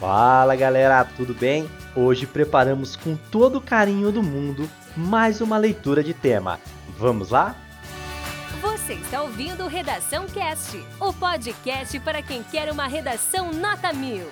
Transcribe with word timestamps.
Fala 0.00 0.56
galera, 0.56 1.04
tudo 1.04 1.34
bem? 1.34 1.68
Hoje 1.94 2.26
preparamos 2.26 2.96
com 2.96 3.16
todo 3.30 3.56
o 3.56 3.60
carinho 3.60 4.10
do 4.10 4.22
mundo 4.22 4.66
mais 4.96 5.42
uma 5.42 5.58
leitura 5.58 6.02
de 6.02 6.14
tema. 6.14 6.58
Vamos 6.98 7.28
lá? 7.28 7.54
Você 8.62 8.94
está 8.94 9.20
ouvindo 9.20 9.66
Redação 9.66 10.26
Cast, 10.26 10.82
o 10.98 11.12
podcast 11.12 12.00
para 12.00 12.22
quem 12.22 12.42
quer 12.42 12.72
uma 12.72 12.86
redação 12.86 13.52
nota 13.52 13.92
mil. 13.92 14.26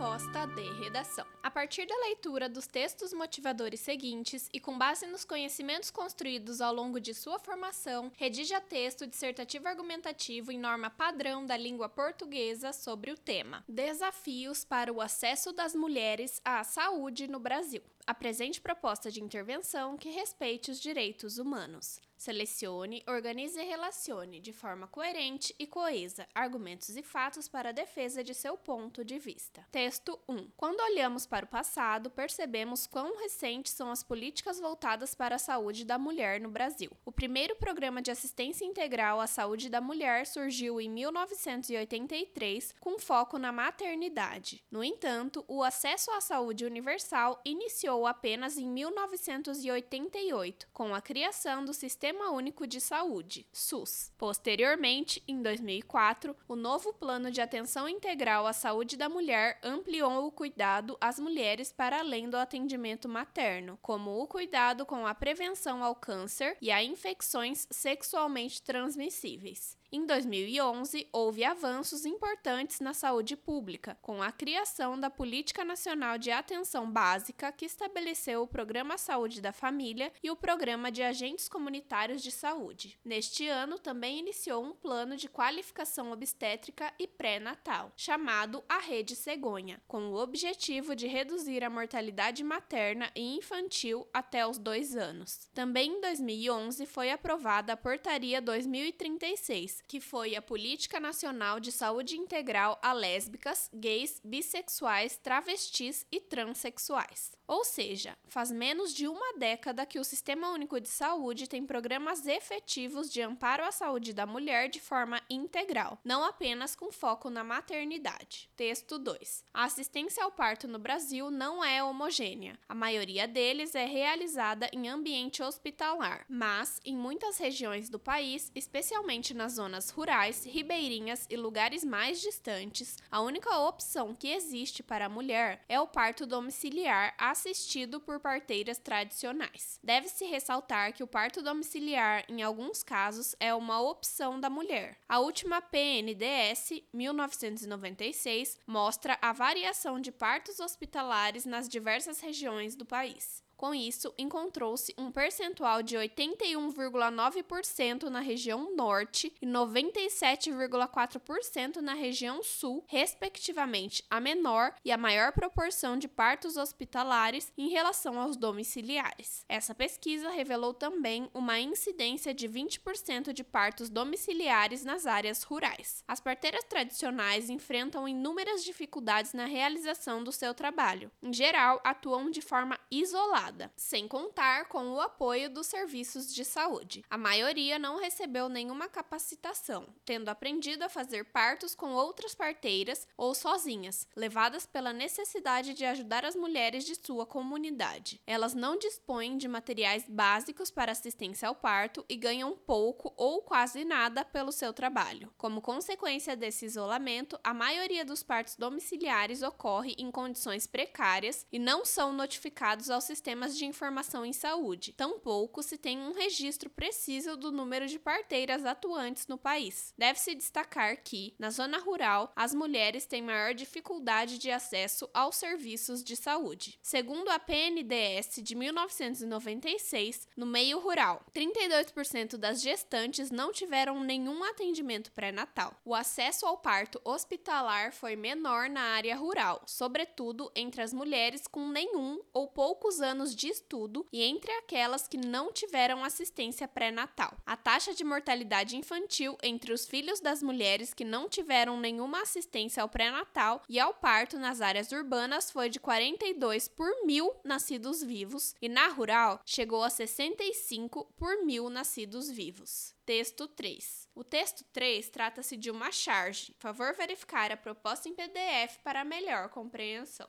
Proposta 0.00 0.46
de 0.46 0.62
redação. 0.82 1.26
A 1.42 1.50
partir 1.50 1.84
da 1.86 1.94
leitura 1.94 2.48
dos 2.48 2.66
textos 2.66 3.12
motivadores 3.12 3.80
seguintes 3.80 4.48
e 4.50 4.58
com 4.58 4.78
base 4.78 5.06
nos 5.06 5.26
conhecimentos 5.26 5.90
construídos 5.90 6.62
ao 6.62 6.72
longo 6.72 6.98
de 6.98 7.12
sua 7.12 7.38
formação, 7.38 8.10
redija 8.16 8.62
texto 8.62 9.06
dissertativo 9.06 9.68
argumentativo 9.68 10.50
em 10.50 10.58
norma 10.58 10.88
padrão 10.88 11.44
da 11.44 11.54
língua 11.54 11.86
portuguesa 11.86 12.72
sobre 12.72 13.10
o 13.10 13.18
tema: 13.18 13.62
Desafios 13.68 14.64
para 14.64 14.90
o 14.90 15.02
acesso 15.02 15.52
das 15.52 15.74
mulheres 15.74 16.40
à 16.42 16.64
saúde 16.64 17.28
no 17.28 17.38
Brasil. 17.38 17.82
Apresente 18.06 18.58
proposta 18.58 19.10
de 19.10 19.22
intervenção 19.22 19.98
que 19.98 20.08
respeite 20.08 20.70
os 20.70 20.80
direitos 20.80 21.36
humanos. 21.36 22.00
Selecione, 22.20 23.02
organize 23.06 23.58
e 23.58 23.64
relacione 23.64 24.40
de 24.40 24.52
forma 24.52 24.86
coerente 24.86 25.54
e 25.58 25.66
coesa 25.66 26.28
argumentos 26.34 26.94
e 26.94 27.02
fatos 27.02 27.48
para 27.48 27.70
a 27.70 27.72
defesa 27.72 28.22
de 28.22 28.34
seu 28.34 28.58
ponto 28.58 29.02
de 29.02 29.18
vista. 29.18 29.66
Texto 29.72 30.20
1. 30.28 30.50
Quando 30.54 30.80
olhamos 30.80 31.24
para 31.24 31.46
o 31.46 31.48
passado, 31.48 32.10
percebemos 32.10 32.86
quão 32.86 33.16
recentes 33.16 33.72
são 33.72 33.90
as 33.90 34.02
políticas 34.02 34.60
voltadas 34.60 35.14
para 35.14 35.36
a 35.36 35.38
saúde 35.38 35.82
da 35.82 35.96
mulher 35.96 36.38
no 36.38 36.50
Brasil. 36.50 36.90
O 37.06 37.10
primeiro 37.10 37.56
programa 37.56 38.02
de 38.02 38.10
assistência 38.10 38.66
integral 38.66 39.18
à 39.18 39.26
saúde 39.26 39.70
da 39.70 39.80
mulher 39.80 40.26
surgiu 40.26 40.78
em 40.78 40.90
1983, 40.90 42.74
com 42.80 42.98
foco 42.98 43.38
na 43.38 43.50
maternidade. 43.50 44.62
No 44.70 44.84
entanto, 44.84 45.42
o 45.48 45.62
acesso 45.62 46.10
à 46.10 46.20
saúde 46.20 46.66
universal 46.66 47.40
iniciou 47.46 48.06
apenas 48.06 48.58
em 48.58 48.68
1988, 48.68 50.68
com 50.70 50.94
a 50.94 51.00
criação 51.00 51.64
do 51.64 51.72
Sistema 51.72 52.09
Sistema 52.10 52.32
Único 52.32 52.66
de 52.66 52.80
Saúde, 52.80 53.46
SUS. 53.52 54.12
Posteriormente, 54.18 55.22
em 55.28 55.40
2004, 55.40 56.36
o 56.48 56.56
novo 56.56 56.92
Plano 56.92 57.30
de 57.30 57.40
Atenção 57.40 57.88
Integral 57.88 58.48
à 58.48 58.52
Saúde 58.52 58.96
da 58.96 59.08
Mulher 59.08 59.60
ampliou 59.62 60.26
o 60.26 60.32
cuidado 60.32 60.98
às 61.00 61.20
mulheres 61.20 61.70
para 61.70 62.00
além 62.00 62.28
do 62.28 62.36
atendimento 62.36 63.08
materno, 63.08 63.78
como 63.80 64.20
o 64.20 64.26
cuidado 64.26 64.84
com 64.84 65.06
a 65.06 65.14
prevenção 65.14 65.84
ao 65.84 65.94
câncer 65.94 66.56
e 66.60 66.72
a 66.72 66.82
infecções 66.82 67.68
sexualmente 67.70 68.60
transmissíveis. 68.60 69.78
Em 69.92 70.06
2011, 70.06 71.08
houve 71.12 71.42
avanços 71.42 72.06
importantes 72.06 72.78
na 72.78 72.94
saúde 72.94 73.36
pública, 73.36 73.98
com 74.00 74.22
a 74.22 74.30
criação 74.30 74.98
da 74.98 75.10
Política 75.10 75.64
Nacional 75.64 76.16
de 76.16 76.30
Atenção 76.30 76.88
Básica, 76.88 77.50
que 77.50 77.64
estabeleceu 77.64 78.42
o 78.42 78.46
Programa 78.46 78.96
Saúde 78.96 79.40
da 79.40 79.52
Família 79.52 80.12
e 80.22 80.30
o 80.30 80.36
Programa 80.36 80.92
de 80.92 81.02
Agentes 81.02 81.48
Comunitários 81.48 82.22
de 82.22 82.30
Saúde. 82.30 83.00
Neste 83.04 83.48
ano, 83.48 83.80
também 83.80 84.20
iniciou 84.20 84.62
um 84.62 84.72
plano 84.72 85.16
de 85.16 85.28
qualificação 85.28 86.12
obstétrica 86.12 86.94
e 86.96 87.08
pré-natal, 87.08 87.92
chamado 87.96 88.62
a 88.68 88.78
Rede 88.78 89.16
Cegonha, 89.16 89.82
com 89.88 90.12
o 90.12 90.22
objetivo 90.22 90.94
de 90.94 91.08
reduzir 91.08 91.64
a 91.64 91.70
mortalidade 91.70 92.44
materna 92.44 93.10
e 93.16 93.36
infantil 93.36 94.06
até 94.14 94.46
os 94.46 94.56
dois 94.56 94.94
anos. 94.94 95.50
Também 95.52 95.96
em 95.96 96.00
2011 96.00 96.86
foi 96.86 97.10
aprovada 97.10 97.72
a 97.72 97.76
Portaria 97.76 98.40
2036 98.40 99.79
que 99.86 100.00
foi 100.00 100.36
a 100.36 100.42
Política 100.42 100.98
Nacional 100.98 101.60
de 101.60 101.72
Saúde 101.72 102.16
Integral 102.16 102.78
a 102.82 102.92
lésbicas, 102.92 103.70
gays, 103.72 104.20
bissexuais, 104.24 105.16
travestis 105.16 106.06
e 106.10 106.20
transexuais. 106.20 107.32
Ou 107.50 107.64
seja, 107.64 108.16
faz 108.28 108.52
menos 108.52 108.94
de 108.94 109.08
uma 109.08 109.36
década 109.36 109.84
que 109.84 109.98
o 109.98 110.04
Sistema 110.04 110.50
Único 110.50 110.80
de 110.80 110.88
Saúde 110.88 111.48
tem 111.48 111.66
programas 111.66 112.24
efetivos 112.24 113.10
de 113.10 113.20
amparo 113.20 113.64
à 113.64 113.72
saúde 113.72 114.12
da 114.12 114.24
mulher 114.24 114.68
de 114.68 114.78
forma 114.78 115.20
integral, 115.28 115.98
não 116.04 116.22
apenas 116.22 116.76
com 116.76 116.92
foco 116.92 117.28
na 117.28 117.42
maternidade. 117.42 118.48
Texto 118.56 119.00
2. 119.00 119.44
A 119.52 119.64
assistência 119.64 120.22
ao 120.22 120.30
parto 120.30 120.68
no 120.68 120.78
Brasil 120.78 121.28
não 121.28 121.64
é 121.64 121.82
homogênea. 121.82 122.56
A 122.68 122.74
maioria 122.74 123.26
deles 123.26 123.74
é 123.74 123.84
realizada 123.84 124.70
em 124.72 124.88
ambiente 124.88 125.42
hospitalar, 125.42 126.24
mas 126.28 126.80
em 126.84 126.96
muitas 126.96 127.36
regiões 127.36 127.90
do 127.90 127.98
país, 127.98 128.52
especialmente 128.54 129.34
nas 129.34 129.58
zonas 129.70 129.90
rurais, 129.90 130.44
ribeirinhas 130.44 131.26
e 131.30 131.36
lugares 131.36 131.84
mais 131.84 132.20
distantes, 132.20 132.98
a 133.08 133.20
única 133.20 133.56
opção 133.56 134.12
que 134.12 134.32
existe 134.32 134.82
para 134.82 135.06
a 135.06 135.08
mulher 135.08 135.64
é 135.68 135.80
o 135.80 135.86
parto 135.86 136.26
domiciliar 136.26 137.14
assistido 137.16 138.00
por 138.00 138.18
parteiras 138.18 138.78
tradicionais. 138.78 139.78
Deve-se 139.82 140.24
ressaltar 140.24 140.92
que 140.92 141.04
o 141.04 141.06
parto 141.06 141.40
domiciliar, 141.40 142.24
em 142.28 142.42
alguns 142.42 142.82
casos, 142.82 143.36
é 143.38 143.54
uma 143.54 143.80
opção 143.80 144.40
da 144.40 144.50
mulher. 144.50 144.98
A 145.08 145.20
última 145.20 145.62
PNDS, 145.62 146.82
1996, 146.92 148.58
mostra 148.66 149.16
a 149.22 149.32
variação 149.32 150.00
de 150.00 150.10
partos 150.10 150.58
hospitalares 150.58 151.44
nas 151.44 151.68
diversas 151.68 152.18
regiões 152.18 152.74
do 152.74 152.84
país. 152.84 153.40
Com 153.60 153.74
isso, 153.74 154.14
encontrou-se 154.16 154.94
um 154.96 155.12
percentual 155.12 155.82
de 155.82 155.94
81,9% 155.94 158.04
na 158.04 158.20
região 158.20 158.74
norte 158.74 159.30
e 159.38 159.46
97,4% 159.46 161.82
na 161.82 161.92
região 161.92 162.42
sul, 162.42 162.82
respectivamente, 162.88 164.02
a 164.08 164.18
menor 164.18 164.74
e 164.82 164.90
a 164.90 164.96
maior 164.96 165.32
proporção 165.32 165.98
de 165.98 166.08
partos 166.08 166.56
hospitalares 166.56 167.52
em 167.54 167.68
relação 167.68 168.18
aos 168.18 168.34
domiciliares. 168.34 169.44
Essa 169.46 169.74
pesquisa 169.74 170.30
revelou 170.30 170.72
também 170.72 171.28
uma 171.34 171.60
incidência 171.60 172.32
de 172.32 172.48
20% 172.48 173.34
de 173.34 173.44
partos 173.44 173.90
domiciliares 173.90 174.86
nas 174.86 175.04
áreas 175.04 175.42
rurais. 175.42 176.02
As 176.08 176.18
parteiras 176.18 176.64
tradicionais 176.64 177.50
enfrentam 177.50 178.08
inúmeras 178.08 178.64
dificuldades 178.64 179.34
na 179.34 179.44
realização 179.44 180.24
do 180.24 180.32
seu 180.32 180.54
trabalho. 180.54 181.12
Em 181.22 181.34
geral, 181.34 181.78
atuam 181.84 182.30
de 182.30 182.40
forma 182.40 182.80
isolada 182.90 183.49
sem 183.76 184.06
contar 184.06 184.66
com 184.68 184.92
o 184.92 185.00
apoio 185.00 185.50
dos 185.50 185.66
serviços 185.66 186.34
de 186.34 186.44
saúde. 186.44 187.04
A 187.08 187.16
maioria 187.16 187.78
não 187.78 187.98
recebeu 187.98 188.48
nenhuma 188.48 188.88
capacitação, 188.88 189.86
tendo 190.04 190.28
aprendido 190.28 190.82
a 190.82 190.88
fazer 190.88 191.24
partos 191.26 191.74
com 191.74 191.92
outras 191.92 192.34
parteiras 192.34 193.06
ou 193.16 193.34
sozinhas, 193.34 194.06
levadas 194.14 194.66
pela 194.66 194.92
necessidade 194.92 195.74
de 195.74 195.84
ajudar 195.84 196.24
as 196.24 196.36
mulheres 196.36 196.84
de 196.84 196.94
sua 196.94 197.26
comunidade. 197.26 198.20
Elas 198.26 198.54
não 198.54 198.76
dispõem 198.78 199.36
de 199.36 199.48
materiais 199.48 200.04
básicos 200.08 200.70
para 200.70 200.92
assistência 200.92 201.48
ao 201.48 201.54
parto 201.54 202.04
e 202.08 202.16
ganham 202.16 202.56
pouco 202.56 203.12
ou 203.16 203.42
quase 203.42 203.84
nada 203.84 204.24
pelo 204.24 204.52
seu 204.52 204.72
trabalho. 204.72 205.32
Como 205.36 205.60
consequência 205.60 206.36
desse 206.36 206.64
isolamento, 206.64 207.38
a 207.42 207.54
maioria 207.54 208.04
dos 208.04 208.22
partos 208.22 208.56
domiciliares 208.56 209.42
ocorre 209.42 209.94
em 209.98 210.10
condições 210.10 210.66
precárias 210.66 211.46
e 211.52 211.58
não 211.58 211.84
são 211.84 212.12
notificados 212.12 212.90
ao 212.90 213.00
sistema 213.00 213.39
sistemas 213.40 213.56
de 213.56 213.64
informação 213.64 214.24
em 214.24 214.32
saúde. 214.32 214.92
Tampouco 214.92 215.62
se 215.62 215.78
tem 215.78 215.98
um 215.98 216.12
registro 216.12 216.68
preciso 216.68 217.36
do 217.36 217.50
número 217.50 217.86
de 217.86 217.98
parteiras 217.98 218.64
atuantes 218.66 219.26
no 219.26 219.38
país. 219.38 219.94
Deve-se 219.96 220.34
destacar 220.34 221.02
que, 221.02 221.34
na 221.38 221.50
zona 221.50 221.78
rural, 221.78 222.32
as 222.36 222.54
mulheres 222.54 223.06
têm 223.06 223.22
maior 223.22 223.54
dificuldade 223.54 224.38
de 224.38 224.50
acesso 224.50 225.08
aos 225.14 225.36
serviços 225.36 226.04
de 226.04 226.16
saúde. 226.16 226.78
Segundo 226.82 227.28
a 227.28 227.38
PNDS 227.38 228.42
de 228.42 228.54
1996, 228.54 230.28
no 230.36 230.44
meio 230.44 230.78
rural, 230.78 231.24
32% 231.34 232.36
das 232.36 232.60
gestantes 232.60 233.30
não 233.30 233.52
tiveram 233.52 234.00
nenhum 234.00 234.44
atendimento 234.44 235.12
pré-natal. 235.12 235.74
O 235.84 235.94
acesso 235.94 236.44
ao 236.44 236.58
parto 236.58 237.00
hospitalar 237.04 237.92
foi 237.92 238.16
menor 238.16 238.68
na 238.68 238.82
área 238.82 239.16
rural, 239.16 239.62
sobretudo 239.66 240.50
entre 240.54 240.82
as 240.82 240.92
mulheres 240.92 241.46
com 241.46 241.68
nenhum 241.68 242.20
ou 242.32 242.48
poucos 242.48 243.00
anos 243.00 243.29
anos 243.30 243.34
de 243.34 243.48
estudo 243.48 244.06
e 244.12 244.22
entre 244.22 244.50
aquelas 244.52 245.06
que 245.06 245.16
não 245.16 245.52
tiveram 245.52 246.04
assistência 246.04 246.66
pré-natal. 246.66 247.36
A 247.46 247.56
taxa 247.56 247.94
de 247.94 248.04
mortalidade 248.04 248.76
infantil 248.76 249.36
entre 249.42 249.72
os 249.72 249.86
filhos 249.86 250.20
das 250.20 250.42
mulheres 250.42 250.92
que 250.92 251.04
não 251.04 251.28
tiveram 251.28 251.78
nenhuma 251.78 252.22
assistência 252.22 252.82
ao 252.82 252.88
pré-natal 252.88 253.62
e 253.68 253.78
ao 253.78 253.94
parto 253.94 254.38
nas 254.38 254.60
áreas 254.60 254.90
urbanas 254.92 255.50
foi 255.50 255.68
de 255.68 255.78
42 255.78 256.68
por 256.68 256.90
mil 257.04 257.32
nascidos 257.44 258.02
vivos 258.02 258.54
e 258.60 258.68
na 258.68 258.88
rural 258.88 259.40
chegou 259.46 259.82
a 259.82 259.90
65 259.90 261.12
por 261.16 261.44
mil 261.44 261.70
nascidos 261.70 262.30
vivos. 262.30 262.94
Texto 263.04 263.48
3. 263.48 264.08
O 264.14 264.22
texto 264.22 264.64
3 264.72 265.08
trata-se 265.08 265.56
de 265.56 265.70
uma 265.70 265.90
charge. 265.90 266.54
Favor 266.58 266.94
verificar 266.94 267.50
a 267.50 267.56
proposta 267.56 268.08
em 268.08 268.14
PDF 268.14 268.78
para 268.84 269.04
melhor 269.04 269.48
compreensão. 269.48 270.28